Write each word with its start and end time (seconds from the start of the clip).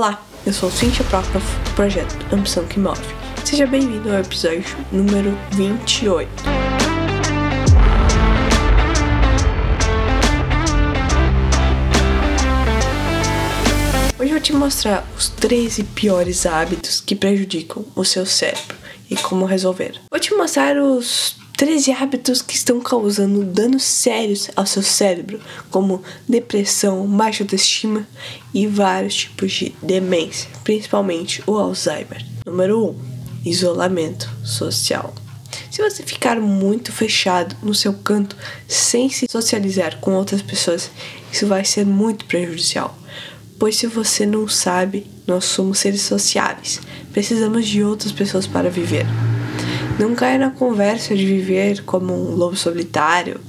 Olá, 0.00 0.18
eu 0.46 0.52
sou 0.54 0.70
Cintia 0.70 1.04
Prokof, 1.04 1.44
do 1.62 1.70
projeto 1.74 2.16
Ambição 2.34 2.64
que 2.64 2.80
Move. 2.80 2.98
Seja 3.44 3.66
bem-vindo 3.66 4.08
ao 4.08 4.20
episódio 4.20 4.64
número 4.90 5.36
28. 5.50 6.30
Hoje 14.18 14.24
eu 14.24 14.28
vou 14.30 14.40
te 14.40 14.54
mostrar 14.54 15.06
os 15.18 15.28
13 15.28 15.84
piores 15.84 16.46
hábitos 16.46 17.02
que 17.02 17.14
prejudicam 17.14 17.84
o 17.94 18.02
seu 18.02 18.24
cérebro 18.24 18.78
e 19.10 19.16
como 19.16 19.44
resolver. 19.44 20.00
Vou 20.10 20.18
te 20.18 20.32
mostrar 20.32 20.78
os 20.78 21.39
13 21.60 21.92
hábitos 21.92 22.40
que 22.40 22.54
estão 22.54 22.80
causando 22.80 23.44
danos 23.44 23.82
sérios 23.82 24.48
ao 24.56 24.64
seu 24.64 24.82
cérebro, 24.82 25.38
como 25.70 26.02
depressão, 26.26 27.06
baixa 27.06 27.44
autoestima 27.44 28.08
e 28.54 28.66
vários 28.66 29.14
tipos 29.14 29.52
de 29.52 29.74
demência, 29.82 30.48
principalmente 30.64 31.42
o 31.46 31.58
Alzheimer. 31.58 32.24
Número 32.46 32.96
1: 33.44 33.44
isolamento 33.44 34.26
social. 34.42 35.14
Se 35.70 35.82
você 35.82 36.02
ficar 36.02 36.40
muito 36.40 36.92
fechado 36.92 37.54
no 37.62 37.74
seu 37.74 37.92
canto 37.92 38.34
sem 38.66 39.10
se 39.10 39.26
socializar 39.30 40.00
com 40.00 40.14
outras 40.14 40.40
pessoas, 40.40 40.90
isso 41.30 41.46
vai 41.46 41.66
ser 41.66 41.84
muito 41.84 42.24
prejudicial. 42.24 42.98
Pois 43.58 43.76
se 43.76 43.86
você 43.86 44.24
não 44.24 44.48
sabe, 44.48 45.06
nós 45.26 45.44
somos 45.44 45.78
seres 45.78 46.00
sociáveis. 46.00 46.80
Precisamos 47.12 47.68
de 47.68 47.84
outras 47.84 48.12
pessoas 48.12 48.46
para 48.46 48.70
viver. 48.70 49.04
Não 49.98 50.14
caia 50.14 50.38
na 50.38 50.50
conversa 50.50 51.14
de 51.14 51.26
viver 51.26 51.82
como 51.84 52.12
um 52.12 52.34
lobo 52.34 52.56
solitário, 52.56 53.40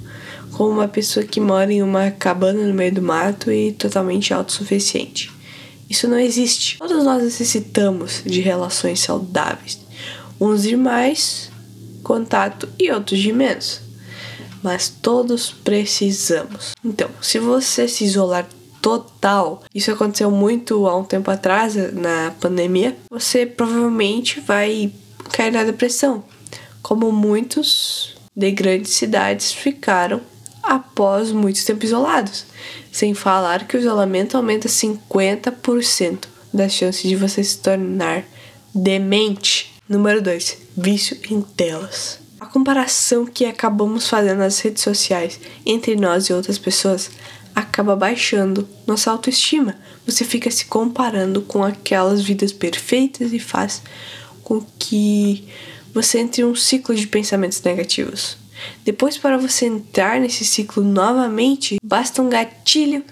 como 0.51 0.71
uma 0.71 0.87
pessoa 0.87 1.25
que 1.25 1.39
mora 1.39 1.71
em 1.71 1.81
uma 1.81 2.11
cabana 2.11 2.65
no 2.67 2.73
meio 2.73 2.93
do 2.93 3.01
mato 3.01 3.51
e 3.51 3.71
totalmente 3.71 4.33
autossuficiente. 4.33 5.31
Isso 5.89 6.07
não 6.07 6.19
existe. 6.19 6.77
Todos 6.77 7.03
nós 7.03 7.23
necessitamos 7.23 8.21
de 8.25 8.41
relações 8.41 8.99
saudáveis, 8.99 9.79
uns 10.39 10.63
de 10.63 10.75
mais 10.75 11.51
contato 12.03 12.67
e 12.79 12.91
outros 12.91 13.19
de 13.19 13.31
menos. 13.31 13.81
Mas 14.63 14.89
todos 14.89 15.51
precisamos. 15.51 16.73
Então, 16.83 17.09
se 17.21 17.39
você 17.39 17.87
se 17.87 18.03
isolar 18.03 18.47
total, 18.81 19.63
isso 19.73 19.91
aconteceu 19.91 20.31
muito 20.31 20.87
há 20.87 20.97
um 20.97 21.03
tempo 21.03 21.29
atrás, 21.31 21.75
na 21.93 22.33
pandemia, 22.39 22.95
você 23.09 23.45
provavelmente 23.45 24.39
vai 24.39 24.91
cair 25.31 25.51
na 25.51 25.63
depressão 25.63 26.23
como 26.91 27.09
muitos 27.09 28.17
de 28.35 28.51
grandes 28.51 28.91
cidades 28.91 29.53
ficaram 29.53 30.19
após 30.61 31.31
muito 31.31 31.65
tempo 31.65 31.85
isolados. 31.85 32.45
Sem 32.91 33.13
falar 33.13 33.65
que 33.65 33.77
o 33.77 33.79
isolamento 33.79 34.35
aumenta 34.35 34.67
50% 34.67 36.25
das 36.53 36.73
chances 36.73 37.09
de 37.09 37.15
você 37.15 37.41
se 37.41 37.59
tornar 37.59 38.25
demente. 38.75 39.73
Número 39.87 40.21
2. 40.21 40.57
Vício 40.75 41.17
em 41.29 41.39
telas. 41.39 42.19
A 42.37 42.45
comparação 42.45 43.25
que 43.25 43.45
acabamos 43.45 44.09
fazendo 44.09 44.39
nas 44.39 44.59
redes 44.59 44.83
sociais 44.83 45.39
entre 45.65 45.95
nós 45.95 46.25
e 46.25 46.33
outras 46.33 46.57
pessoas 46.57 47.09
acaba 47.55 47.95
baixando 47.95 48.67
nossa 48.85 49.09
autoestima. 49.11 49.77
Você 50.05 50.25
fica 50.25 50.51
se 50.51 50.65
comparando 50.65 51.41
com 51.41 51.63
aquelas 51.63 52.21
vidas 52.21 52.51
perfeitas 52.51 53.31
e 53.31 53.39
faz 53.39 53.81
com 54.43 54.61
que 54.77 55.47
você 55.93 56.19
entre 56.19 56.41
em 56.41 56.45
um 56.45 56.55
ciclo 56.55 56.95
de 56.95 57.07
pensamentos 57.07 57.61
negativos. 57.61 58.37
Depois, 58.83 59.17
para 59.17 59.37
você 59.37 59.65
entrar 59.65 60.19
nesse 60.19 60.45
ciclo 60.45 60.83
novamente, 60.83 61.77
basta 61.83 62.21
um 62.21 62.29
gatilho, 62.29 63.03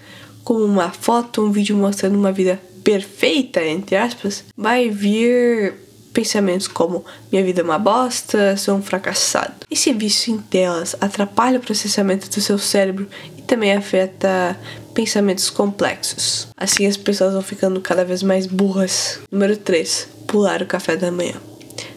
como 0.44 0.64
uma 0.64 0.90
foto, 0.90 1.44
um 1.44 1.50
vídeo 1.50 1.76
mostrando 1.76 2.16
uma 2.16 2.32
vida 2.32 2.60
perfeita, 2.82 3.64
entre 3.64 3.96
aspas, 3.96 4.44
vai 4.56 4.88
vir 4.88 5.74
pensamentos 6.12 6.66
como 6.66 7.04
minha 7.30 7.44
vida 7.44 7.60
é 7.60 7.64
uma 7.64 7.78
bosta, 7.78 8.56
sou 8.56 8.76
um 8.76 8.82
fracassado. 8.82 9.54
Esse 9.70 9.92
vício 9.92 10.34
em 10.34 10.38
telas 10.38 10.96
atrapalha 11.00 11.58
o 11.58 11.62
processamento 11.62 12.28
do 12.28 12.40
seu 12.40 12.58
cérebro 12.58 13.08
e 13.38 13.42
também 13.42 13.72
afeta 13.72 14.58
pensamentos 14.92 15.50
complexos. 15.50 16.48
Assim 16.56 16.86
as 16.86 16.96
pessoas 16.96 17.32
vão 17.32 17.42
ficando 17.42 17.80
cada 17.80 18.04
vez 18.04 18.22
mais 18.22 18.46
burras. 18.46 19.20
Número 19.30 19.56
3. 19.56 20.08
Pular 20.26 20.62
o 20.62 20.66
café 20.66 20.96
da 20.96 21.10
manhã. 21.10 21.49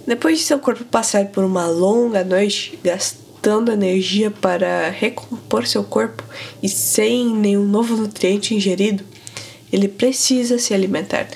Depois 0.06 0.38
de 0.38 0.44
seu 0.44 0.60
corpo 0.60 0.84
passar 0.84 1.28
por 1.28 1.44
uma 1.44 1.66
longa 1.66 2.24
noite, 2.24 2.78
gastando 2.84 3.72
energia 3.72 4.30
para 4.30 4.90
recompor 4.90 5.66
seu 5.66 5.84
corpo 5.84 6.24
e 6.62 6.68
sem 6.68 7.34
nenhum 7.34 7.66
novo 7.66 7.96
nutriente 7.96 8.54
ingerido, 8.54 9.04
ele 9.72 9.88
precisa 9.88 10.60
se 10.60 10.74
alimentar. 10.74 11.28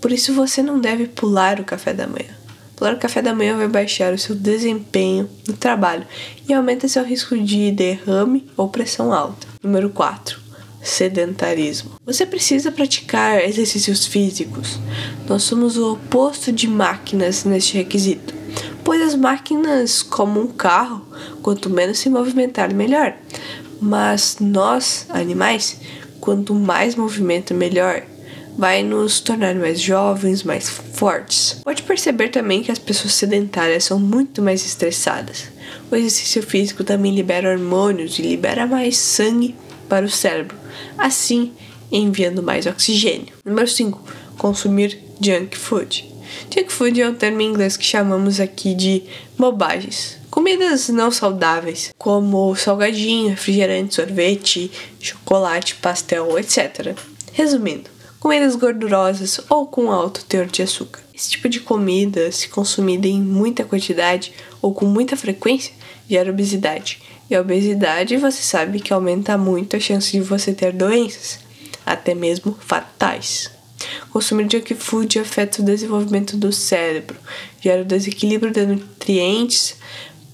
Por 0.00 0.12
isso 0.12 0.32
você 0.32 0.62
não 0.62 0.80
deve 0.80 1.06
pular 1.06 1.60
o 1.60 1.64
café 1.64 1.92
da 1.92 2.06
manhã. 2.06 2.34
Pular 2.74 2.94
o 2.94 2.98
café 2.98 3.22
da 3.22 3.34
manhã 3.34 3.56
vai 3.56 3.68
baixar 3.68 4.12
o 4.12 4.18
seu 4.18 4.34
desempenho 4.34 5.28
no 5.46 5.54
trabalho 5.54 6.06
e 6.48 6.52
aumenta 6.52 6.88
seu 6.88 7.04
risco 7.04 7.38
de 7.38 7.70
derrame 7.70 8.46
ou 8.56 8.68
pressão 8.68 9.12
alta. 9.12 9.46
Número 9.62 9.90
4 9.90 10.45
sedentarismo. 10.86 11.92
Você 12.04 12.24
precisa 12.24 12.70
praticar 12.70 13.42
exercícios 13.44 14.06
físicos. 14.06 14.78
Nós 15.28 15.42
somos 15.42 15.76
o 15.76 15.92
oposto 15.92 16.52
de 16.52 16.68
máquinas 16.68 17.44
neste 17.44 17.76
requisito, 17.76 18.32
pois 18.84 19.02
as 19.02 19.14
máquinas, 19.14 20.02
como 20.02 20.40
um 20.40 20.46
carro, 20.46 21.04
quanto 21.42 21.68
menos 21.68 21.98
se 21.98 22.08
movimentar, 22.08 22.72
melhor. 22.72 23.14
Mas 23.80 24.36
nós, 24.40 25.06
animais, 25.10 25.78
quanto 26.20 26.54
mais 26.54 26.94
movimento, 26.94 27.52
melhor. 27.52 28.02
Vai 28.56 28.82
nos 28.82 29.20
tornar 29.20 29.54
mais 29.54 29.78
jovens, 29.78 30.42
mais 30.42 30.68
fortes. 30.68 31.60
Pode 31.62 31.82
perceber 31.82 32.28
também 32.28 32.62
que 32.62 32.72
as 32.72 32.78
pessoas 32.78 33.12
sedentárias 33.12 33.84
são 33.84 34.00
muito 34.00 34.40
mais 34.40 34.64
estressadas. 34.64 35.48
O 35.90 35.94
exercício 35.94 36.42
físico 36.42 36.82
também 36.82 37.14
libera 37.14 37.50
hormônios 37.50 38.18
e 38.18 38.22
libera 38.22 38.66
mais 38.66 38.96
sangue 38.96 39.54
para 39.88 40.06
o 40.06 40.10
cérebro, 40.10 40.56
assim 40.98 41.52
enviando 41.90 42.42
mais 42.42 42.66
oxigênio. 42.66 43.32
Número 43.44 43.68
5. 43.68 44.02
Consumir 44.38 44.98
junk 45.20 45.56
food. 45.56 46.16
Junk 46.54 46.72
food 46.72 47.00
é 47.00 47.08
um 47.08 47.14
termo 47.14 47.40
em 47.40 47.48
inglês 47.48 47.76
que 47.76 47.84
chamamos 47.84 48.40
aqui 48.40 48.74
de 48.74 49.02
bobagens. 49.38 50.18
Comidas 50.30 50.88
não 50.88 51.10
saudáveis, 51.10 51.94
como 51.96 52.54
salgadinho, 52.56 53.30
refrigerante, 53.30 53.94
sorvete, 53.94 54.70
chocolate, 55.00 55.76
pastel, 55.76 56.38
etc. 56.38 56.94
Resumindo, 57.32 57.88
comidas 58.20 58.56
gordurosas 58.56 59.40
ou 59.48 59.66
com 59.66 59.90
alto 59.90 60.24
teor 60.24 60.46
de 60.46 60.62
açúcar. 60.62 61.00
Esse 61.14 61.30
tipo 61.30 61.48
de 61.48 61.60
comida, 61.60 62.30
se 62.30 62.48
consumida 62.48 63.06
em 63.06 63.22
muita 63.22 63.64
quantidade 63.64 64.32
ou 64.60 64.74
com 64.74 64.84
muita 64.84 65.16
frequência, 65.16 65.72
gera 66.08 66.30
obesidade 66.30 67.00
e 67.30 67.34
a 67.34 67.40
obesidade 67.40 68.16
você 68.16 68.42
sabe 68.42 68.80
que 68.80 68.92
aumenta 68.92 69.36
muito 69.36 69.76
a 69.76 69.80
chance 69.80 70.12
de 70.12 70.20
você 70.20 70.52
ter 70.52 70.72
doenças, 70.72 71.40
até 71.84 72.14
mesmo 72.14 72.56
fatais. 72.60 73.50
Consumir 74.10 74.48
junk 74.50 74.74
food 74.74 75.18
afeta 75.18 75.60
o 75.60 75.64
desenvolvimento 75.64 76.36
do 76.36 76.52
cérebro, 76.52 77.16
gera 77.60 77.82
o 77.82 77.84
desequilíbrio 77.84 78.52
de 78.52 78.64
nutrientes, 78.64 79.76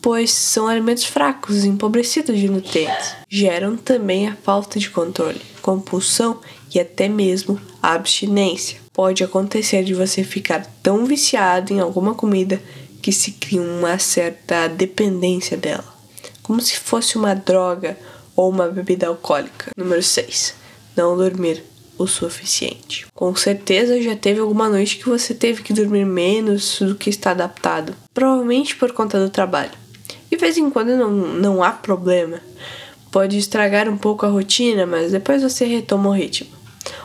pois 0.00 0.30
são 0.30 0.68
alimentos 0.68 1.04
fracos, 1.04 1.64
empobrecidos 1.64 2.38
de 2.38 2.48
nutrientes. 2.48 3.14
Geram 3.28 3.76
também 3.76 4.28
a 4.28 4.36
falta 4.36 4.78
de 4.78 4.90
controle, 4.90 5.40
compulsão 5.60 6.40
e 6.74 6.78
até 6.78 7.08
mesmo 7.08 7.60
a 7.82 7.92
abstinência. 7.94 8.80
Pode 8.92 9.24
acontecer 9.24 9.82
de 9.82 9.94
você 9.94 10.22
ficar 10.22 10.66
tão 10.82 11.06
viciado 11.06 11.72
em 11.72 11.80
alguma 11.80 12.14
comida 12.14 12.60
que 13.00 13.10
se 13.10 13.32
cria 13.32 13.62
uma 13.62 13.98
certa 13.98 14.68
dependência 14.68 15.56
dela 15.56 15.91
como 16.42 16.60
se 16.60 16.78
fosse 16.78 17.16
uma 17.16 17.34
droga 17.34 17.96
ou 18.34 18.50
uma 18.50 18.68
bebida 18.68 19.06
alcoólica. 19.06 19.70
Número 19.76 20.02
6. 20.02 20.54
Não 20.96 21.16
dormir 21.16 21.62
o 21.98 22.06
suficiente. 22.06 23.06
Com 23.14 23.34
certeza 23.36 24.00
já 24.00 24.16
teve 24.16 24.40
alguma 24.40 24.68
noite 24.68 24.96
que 24.96 25.08
você 25.08 25.34
teve 25.34 25.62
que 25.62 25.72
dormir 25.72 26.04
menos 26.04 26.80
do 26.80 26.94
que 26.94 27.10
está 27.10 27.30
adaptado, 27.30 27.94
provavelmente 28.12 28.76
por 28.76 28.92
conta 28.92 29.18
do 29.18 29.30
trabalho. 29.30 29.72
De 30.30 30.36
vez 30.36 30.56
em 30.56 30.70
quando 30.70 30.96
não, 30.96 31.10
não 31.10 31.62
há 31.62 31.70
problema. 31.70 32.40
Pode 33.10 33.36
estragar 33.36 33.88
um 33.88 33.96
pouco 33.96 34.24
a 34.24 34.28
rotina, 34.28 34.86
mas 34.86 35.12
depois 35.12 35.42
você 35.42 35.66
retoma 35.66 36.08
o 36.08 36.14
ritmo. 36.14 36.50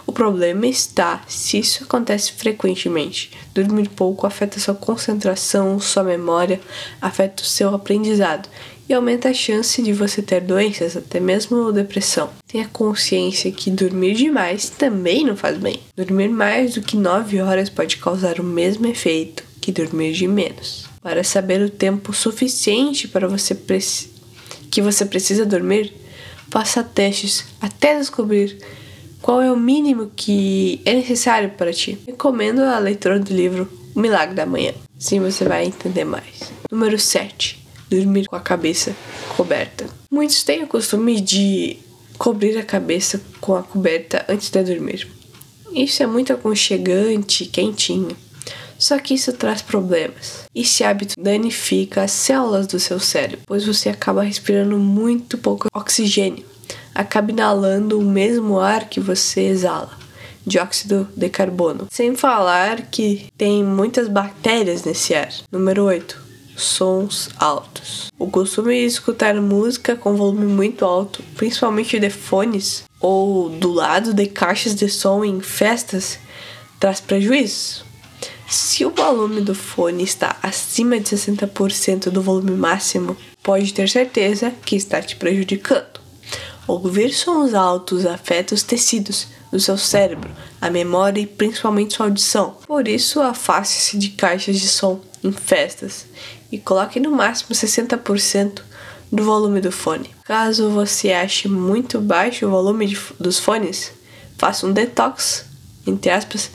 O 0.05 0.13
problema 0.13 0.65
está 0.65 1.21
se 1.27 1.59
isso 1.59 1.83
acontece 1.83 2.31
frequentemente. 2.31 3.31
Dormir 3.53 3.89
pouco 3.89 4.25
afeta 4.25 4.59
sua 4.59 4.73
concentração, 4.73 5.77
sua 5.81 6.03
memória, 6.03 6.61
afeta 7.01 7.43
o 7.43 7.45
seu 7.45 7.75
aprendizado 7.75 8.47
e 8.89 8.93
aumenta 8.93 9.29
a 9.29 9.33
chance 9.33 9.81
de 9.81 9.91
você 9.91 10.21
ter 10.21 10.41
doenças, 10.41 10.95
até 10.95 11.19
mesmo 11.19 11.71
depressão. 11.71 12.29
Tenha 12.47 12.67
consciência 12.67 13.51
que 13.51 13.69
dormir 13.69 14.13
demais 14.13 14.69
também 14.69 15.25
não 15.25 15.35
faz 15.35 15.57
bem. 15.57 15.79
Dormir 15.95 16.29
mais 16.29 16.75
do 16.75 16.81
que 16.81 16.95
9 16.95 17.41
horas 17.41 17.69
pode 17.69 17.97
causar 17.97 18.39
o 18.39 18.43
mesmo 18.43 18.87
efeito 18.87 19.43
que 19.59 19.71
dormir 19.71 20.13
de 20.13 20.27
menos. 20.27 20.85
Para 21.01 21.23
saber 21.23 21.61
o 21.61 21.69
tempo 21.69 22.13
suficiente 22.13 23.07
para 23.07 23.27
você 23.27 23.57
que 24.71 24.81
você 24.81 25.05
precisa 25.05 25.45
dormir, 25.45 25.93
faça 26.49 26.83
testes 26.83 27.45
até 27.59 27.97
descobrir 27.97 28.57
qual 29.21 29.41
é 29.41 29.51
o 29.51 29.57
mínimo 29.57 30.11
que 30.15 30.79
é 30.85 30.93
necessário 30.93 31.49
para 31.51 31.73
ti. 31.73 31.97
Recomendo 32.07 32.61
a 32.61 32.79
leitura 32.79 33.19
do 33.19 33.33
livro 33.33 33.69
O 33.93 33.99
Milagre 33.99 34.35
da 34.35 34.45
Manhã. 34.45 34.73
Sim, 34.97 35.19
você 35.19 35.43
vai 35.43 35.65
entender 35.65 36.05
mais. 36.05 36.51
Número 36.71 36.97
7. 36.97 37.66
Dormir 37.89 38.27
com 38.27 38.35
a 38.35 38.41
cabeça 38.41 38.95
coberta. 39.35 39.85
Muitos 40.11 40.43
têm 40.43 40.63
o 40.63 40.67
costume 40.67 41.21
de 41.21 41.77
cobrir 42.17 42.57
a 42.57 42.63
cabeça 42.63 43.21
com 43.39 43.55
a 43.55 43.63
coberta 43.63 44.25
antes 44.27 44.49
de 44.49 44.63
dormir. 44.63 45.07
Isso 45.71 46.01
é 46.01 46.07
muito 46.07 46.33
aconchegante, 46.33 47.45
quentinho. 47.45 48.15
Só 48.77 48.99
que 48.99 49.13
isso 49.13 49.33
traz 49.33 49.61
problemas. 49.61 50.45
Esse 50.53 50.83
hábito 50.83 51.15
danifica 51.19 52.03
as 52.03 52.11
células 52.11 52.67
do 52.67 52.79
seu 52.79 52.99
cérebro, 52.99 53.41
pois 53.45 53.65
você 53.65 53.89
acaba 53.89 54.23
respirando 54.23 54.77
muito 54.77 55.37
pouco 55.37 55.67
oxigênio, 55.73 56.45
acaba 56.93 57.31
inalando 57.31 57.99
o 57.99 58.03
mesmo 58.03 58.59
ar 58.59 58.87
que 58.87 58.99
você 58.99 59.41
exala, 59.41 59.97
dióxido 60.45 61.07
de 61.15 61.29
carbono. 61.29 61.87
Sem 61.91 62.15
falar 62.15 62.83
que 62.83 63.29
tem 63.37 63.63
muitas 63.63 64.07
bactérias 64.07 64.83
nesse 64.83 65.15
ar. 65.15 65.33
Número 65.51 65.83
8 65.83 66.26
sons 66.57 67.29
altos. 67.37 68.11
O 68.17 68.29
costume 68.29 68.81
de 68.81 68.85
escutar 68.85 69.35
música 69.35 69.95
com 69.95 70.15
volume 70.15 70.47
muito 70.47 70.83
alto, 70.83 71.23
principalmente 71.35 71.99
de 71.99 72.09
fones 72.09 72.83
ou 72.99 73.49
do 73.49 73.71
lado 73.71 74.13
de 74.13 74.25
caixas 74.25 74.73
de 74.73 74.89
som 74.89 75.23
em 75.23 75.39
festas, 75.39 76.19
traz 76.79 76.99
prejuízos. 76.99 77.85
Se 78.49 78.85
o 78.85 78.89
volume 78.89 79.41
do 79.41 79.53
fone 79.53 80.03
está 80.03 80.37
acima 80.41 80.99
de 80.99 81.15
60% 81.15 82.09
do 82.09 82.21
volume 82.21 82.51
máximo, 82.51 83.15
pode 83.43 83.73
ter 83.73 83.87
certeza 83.87 84.51
que 84.65 84.75
está 84.75 85.01
te 85.01 85.15
prejudicando. 85.15 85.99
Ouvir 86.67 87.13
sons 87.13 87.53
altos 87.53 88.05
afeta 88.05 88.55
os 88.55 88.63
tecidos 88.63 89.27
do 89.51 89.59
seu 89.59 89.77
cérebro, 89.77 90.29
a 90.59 90.69
memória 90.69 91.21
e 91.21 91.27
principalmente 91.27 91.93
sua 91.93 92.07
audição. 92.07 92.57
Por 92.65 92.87
isso, 92.87 93.21
afaste-se 93.21 93.97
de 93.97 94.09
caixas 94.09 94.59
de 94.59 94.67
som 94.67 94.99
em 95.23 95.31
festas 95.31 96.05
e 96.51 96.57
coloque 96.57 96.99
no 96.99 97.11
máximo 97.11 97.49
60% 97.51 98.61
do 99.11 99.23
volume 99.23 99.61
do 99.61 99.71
fone. 99.71 100.09
Caso 100.23 100.69
você 100.69 101.11
ache 101.11 101.47
muito 101.47 101.99
baixo 101.99 102.45
o 102.45 102.49
volume 102.49 102.87
de, 102.87 102.99
dos 103.19 103.39
fones, 103.39 103.91
faça 104.37 104.65
um 104.65 104.73
detox, 104.73 105.45
entre 105.85 106.11
aspas, 106.11 106.51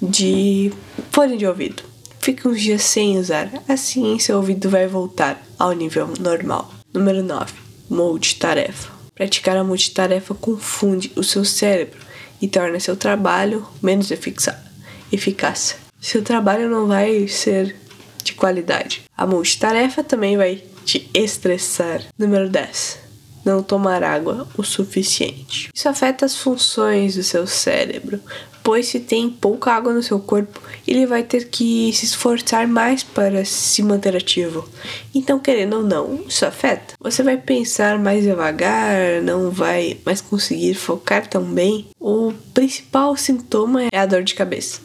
de 0.00 0.72
fone 1.10 1.36
de 1.36 1.46
ouvido. 1.46 1.82
Fique 2.20 2.46
uns 2.46 2.60
dias 2.60 2.82
sem 2.82 3.18
usar, 3.18 3.50
assim 3.68 4.18
seu 4.18 4.36
ouvido 4.36 4.70
vai 4.70 4.86
voltar 4.86 5.42
ao 5.58 5.72
nível 5.72 6.08
normal. 6.20 6.72
Número 6.92 7.22
9. 7.22 7.52
Multitarefa. 7.90 8.90
Praticar 9.14 9.56
a 9.56 9.64
multitarefa 9.64 10.34
confunde 10.34 11.12
o 11.16 11.22
seu 11.22 11.44
cérebro 11.44 11.98
e 12.40 12.48
torna 12.48 12.80
seu 12.80 12.96
trabalho 12.96 13.66
menos 13.82 14.10
eficaz. 14.10 15.76
Seu 16.00 16.22
trabalho 16.22 16.68
não 16.68 16.86
vai 16.86 17.28
ser 17.28 17.76
de 18.22 18.34
qualidade. 18.34 19.02
A 19.16 19.26
multitarefa 19.26 20.02
também 20.02 20.36
vai 20.36 20.62
te 20.84 21.08
estressar. 21.14 22.02
Número 22.18 22.48
10. 22.48 22.98
Não 23.44 23.62
tomar 23.62 24.04
água 24.04 24.46
o 24.56 24.62
suficiente. 24.62 25.68
Isso 25.74 25.88
afeta 25.88 26.24
as 26.24 26.36
funções 26.36 27.16
do 27.16 27.22
seu 27.22 27.46
cérebro, 27.46 28.20
pois 28.62 28.86
se 28.86 29.00
tem 29.00 29.28
pouca 29.28 29.72
água 29.72 29.92
no 29.92 30.02
seu 30.02 30.20
corpo, 30.20 30.60
ele 30.86 31.06
vai 31.06 31.22
ter 31.22 31.48
que 31.48 31.92
se 31.92 32.04
esforçar 32.04 32.66
mais 32.66 33.02
para 33.02 33.44
se 33.44 33.82
manter 33.82 34.16
ativo. 34.16 34.68
Então, 35.14 35.38
querendo 35.38 35.76
ou 35.78 35.82
não, 35.82 36.20
isso 36.28 36.46
afeta. 36.46 36.94
Você 37.00 37.22
vai 37.22 37.36
pensar 37.36 37.98
mais 37.98 38.22
devagar, 38.22 39.22
não 39.22 39.50
vai 39.50 39.98
mais 40.04 40.20
conseguir 40.20 40.74
focar 40.74 41.26
tão 41.26 41.42
bem. 41.42 41.86
O 41.98 42.32
principal 42.54 43.16
sintoma 43.16 43.84
é 43.92 43.98
a 43.98 44.06
dor 44.06 44.22
de 44.22 44.34
cabeça, 44.34 44.80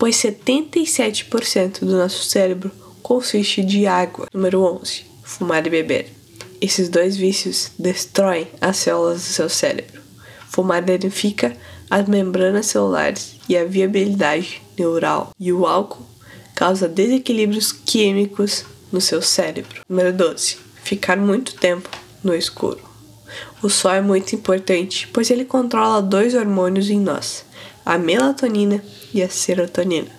pois 0.00 0.16
77% 0.16 1.80
do 1.80 1.94
nosso 1.94 2.24
cérebro 2.24 2.72
consiste 3.02 3.62
de 3.62 3.86
água. 3.86 4.26
Número 4.32 4.62
11. 4.62 5.04
Fumar 5.22 5.66
e 5.66 5.68
beber. 5.68 6.10
Esses 6.58 6.88
dois 6.88 7.18
vícios 7.18 7.72
destroem 7.78 8.48
as 8.62 8.78
células 8.78 9.18
do 9.18 9.26
seu 9.26 9.50
cérebro. 9.50 10.00
Fumar 10.48 10.80
danifica 10.80 11.54
as 11.90 12.08
membranas 12.08 12.66
celulares 12.66 13.36
e 13.46 13.58
a 13.58 13.66
viabilidade 13.66 14.62
neural, 14.78 15.32
e 15.38 15.52
o 15.52 15.66
álcool 15.66 16.06
causa 16.54 16.88
desequilíbrios 16.88 17.70
químicos 17.70 18.64
no 18.90 19.02
seu 19.02 19.20
cérebro. 19.20 19.82
Número 19.86 20.14
12. 20.14 20.56
Ficar 20.82 21.18
muito 21.18 21.54
tempo 21.56 21.90
no 22.24 22.34
escuro. 22.34 22.80
O 23.62 23.68
sol 23.68 23.92
é 23.92 24.00
muito 24.00 24.34
importante, 24.34 25.06
pois 25.12 25.30
ele 25.30 25.44
controla 25.44 26.00
dois 26.00 26.34
hormônios 26.34 26.88
em 26.88 26.98
nós, 26.98 27.44
a 27.90 27.98
melatonina 27.98 28.80
e 29.12 29.20
a 29.20 29.28
serotonina. 29.28 30.12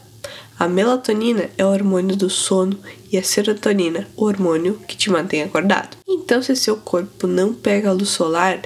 A 0.59 0.67
melatonina 0.67 1.49
é 1.57 1.63
o 1.63 1.69
hormônio 1.69 2.17
do 2.17 2.29
sono 2.29 2.77
e 3.09 3.17
a 3.17 3.23
serotonina, 3.23 4.09
o 4.17 4.25
hormônio 4.25 4.77
que 4.85 4.97
te 4.97 5.09
mantém 5.09 5.41
acordado. 5.41 5.95
Então, 6.05 6.43
se 6.43 6.53
seu 6.57 6.75
corpo 6.75 7.27
não 7.27 7.53
pega 7.53 7.87
a 7.87 7.93
luz 7.93 8.09
solar, 8.09 8.59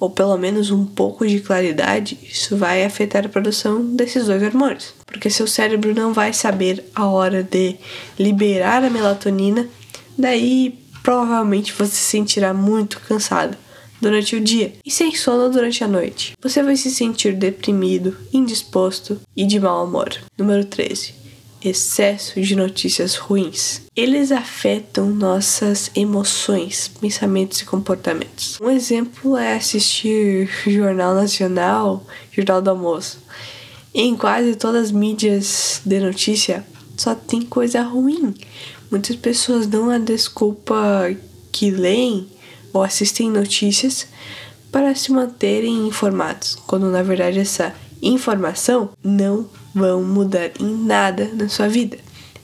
ou 0.00 0.10
pelo 0.10 0.36
menos 0.36 0.72
um 0.72 0.84
pouco 0.84 1.24
de 1.24 1.38
claridade, 1.38 2.18
isso 2.20 2.56
vai 2.56 2.84
afetar 2.84 3.24
a 3.24 3.28
produção 3.28 3.80
desses 3.94 4.26
dois 4.26 4.42
hormônios, 4.42 4.92
porque 5.06 5.30
seu 5.30 5.46
cérebro 5.46 5.94
não 5.94 6.12
vai 6.12 6.32
saber 6.32 6.84
a 6.96 7.06
hora 7.06 7.44
de 7.44 7.76
liberar 8.18 8.82
a 8.82 8.90
melatonina, 8.90 9.68
daí 10.18 10.80
provavelmente 11.04 11.72
você 11.72 11.92
se 11.92 12.10
sentirá 12.10 12.52
muito 12.52 12.98
cansado 13.02 13.56
durante 14.00 14.36
o 14.36 14.40
dia 14.40 14.74
e 14.84 14.90
sem 14.90 15.14
sono 15.14 15.50
durante 15.50 15.82
a 15.82 15.88
noite. 15.88 16.32
Você 16.40 16.62
vai 16.62 16.76
se 16.76 16.90
sentir 16.90 17.34
deprimido, 17.34 18.16
indisposto 18.32 19.20
e 19.36 19.44
de 19.44 19.58
mau 19.58 19.84
humor. 19.84 20.10
Número 20.36 20.64
13 20.64 21.18
excesso 21.64 22.40
de 22.40 22.54
notícias 22.54 23.16
ruins. 23.16 23.82
Eles 23.96 24.30
afetam 24.30 25.10
nossas 25.10 25.90
emoções, 25.94 26.88
pensamentos 27.00 27.60
e 27.60 27.64
comportamentos. 27.64 28.58
Um 28.60 28.70
exemplo 28.70 29.36
é 29.36 29.54
assistir 29.54 30.48
Jornal 30.66 31.14
Nacional, 31.14 32.06
Jornal 32.30 32.62
do 32.62 32.70
Almoço. 32.70 33.18
Em 33.92 34.16
quase 34.16 34.54
todas 34.54 34.84
as 34.84 34.92
mídias 34.92 35.80
de 35.84 35.98
notícia 35.98 36.64
só 36.96 37.14
tem 37.14 37.42
coisa 37.42 37.82
ruim. 37.82 38.34
Muitas 38.90 39.16
pessoas 39.16 39.66
dão 39.66 39.90
a 39.90 39.98
desculpa 39.98 41.10
que 41.50 41.70
leem 41.70 42.28
ou 42.72 42.82
assistem 42.82 43.30
notícias 43.30 44.06
para 44.70 44.94
se 44.94 45.10
manterem 45.12 45.86
informados, 45.86 46.56
quando 46.66 46.90
na 46.90 47.02
verdade 47.02 47.38
essa 47.38 47.74
informação 48.02 48.90
não 49.02 49.48
vão 49.74 50.02
mudar 50.02 50.50
em 50.60 50.84
nada 50.84 51.30
na 51.34 51.48
sua 51.48 51.68
vida. 51.68 51.98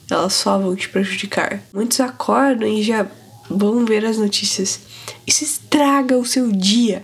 Elas 0.09 0.33
só 0.33 0.57
vão 0.57 0.75
te 0.75 0.89
prejudicar. 0.89 1.61
Muitos 1.73 1.99
acordam 1.99 2.67
e 2.67 2.83
já 2.83 3.07
vão 3.49 3.85
ver 3.85 4.05
as 4.05 4.17
notícias. 4.17 4.79
Isso 5.25 5.43
estraga 5.43 6.17
o 6.17 6.25
seu 6.25 6.51
dia. 6.51 7.03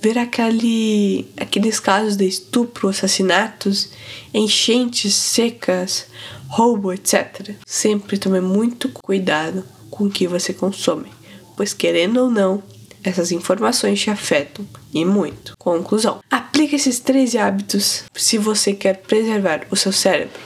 Ver 0.00 0.18
aquele, 0.18 1.28
aqueles 1.36 1.78
casos 1.78 2.16
de 2.16 2.26
estupro, 2.26 2.88
assassinatos, 2.88 3.90
enchentes 4.34 5.14
secas, 5.14 6.06
roubo, 6.48 6.92
etc. 6.92 7.54
Sempre 7.64 8.18
tome 8.18 8.40
muito 8.40 8.88
cuidado 8.88 9.64
com 9.90 10.04
o 10.04 10.10
que 10.10 10.26
você 10.26 10.52
consome, 10.52 11.08
pois 11.62 11.72
querendo 11.72 12.16
ou 12.16 12.28
não, 12.28 12.60
essas 13.04 13.30
informações 13.30 14.00
te 14.00 14.10
afetam 14.10 14.66
e 14.92 15.04
muito. 15.04 15.54
Conclusão: 15.56 16.18
aplique 16.28 16.74
esses 16.74 16.98
três 16.98 17.36
hábitos 17.36 18.02
se 18.12 18.36
você 18.36 18.72
quer 18.72 18.96
preservar 18.96 19.60
o 19.70 19.76
seu 19.76 19.92
cérebro. 19.92 20.40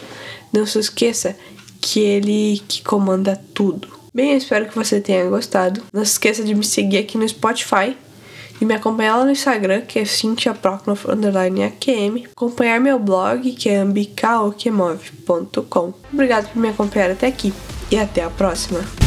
Não 0.52 0.66
se 0.66 0.78
esqueça 0.78 1.34
que 1.80 2.00
ele 2.00 2.62
que 2.68 2.82
comanda 2.82 3.42
tudo. 3.54 3.88
Bem, 4.12 4.32
eu 4.32 4.36
espero 4.36 4.68
que 4.68 4.74
você 4.74 5.00
tenha 5.00 5.24
gostado. 5.24 5.82
Não 5.90 6.04
se 6.04 6.12
esqueça 6.12 6.44
de 6.44 6.54
me 6.54 6.64
seguir 6.64 6.98
aqui 6.98 7.16
no 7.16 7.26
Spotify 7.26 7.96
e 8.60 8.64
me 8.66 8.74
acompanhar 8.74 9.16
lá 9.16 9.24
no 9.24 9.30
Instagram, 9.30 9.80
que 9.80 9.98
é 9.98 10.04
cynthiaproknoff_akm. 10.04 12.26
Acompanhar 12.30 12.78
meu 12.78 12.98
blog, 12.98 13.52
que 13.52 13.70
é 13.70 13.78
ambicaokemove.com. 13.78 15.94
Obrigado 16.12 16.52
por 16.52 16.60
me 16.60 16.68
acompanhar 16.68 17.10
até 17.10 17.26
aqui 17.26 17.54
e 17.90 17.98
até 17.98 18.22
a 18.22 18.28
próxima. 18.28 19.05